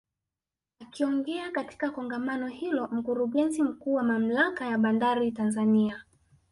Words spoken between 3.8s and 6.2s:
wa Mamlaka ya Bandari Tanzania